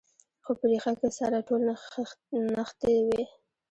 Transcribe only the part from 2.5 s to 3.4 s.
نښتي وي.